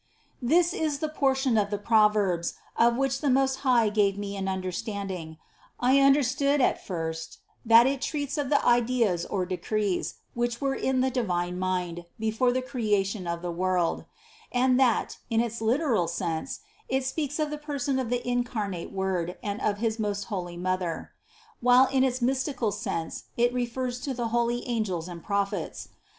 [0.39, 0.49] 54.
[0.57, 4.47] This is the portion of the Proverbs, of which the Most High gave me an
[4.47, 5.37] understanding.
[5.79, 11.01] I understood at first, that it treats of the ideas or decrees, which were in
[11.01, 14.05] the Divine Mind before the Creation of the world;
[14.51, 19.37] and that, in its literal sense, it speaks of the Person of the Incarnate Word
[19.43, 21.11] and of his most holy Mother,
[21.59, 25.89] while in its mystical sense it refers to the holy angels and prophets.